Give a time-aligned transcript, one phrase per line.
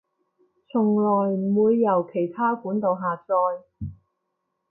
[0.71, 3.61] 從來唔會由其它管道下載